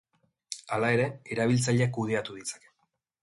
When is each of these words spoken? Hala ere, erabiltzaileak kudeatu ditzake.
Hala 0.77 0.89
ere, 0.95 1.05
erabiltzaileak 1.35 1.93
kudeatu 1.99 2.39
ditzake. 2.41 2.73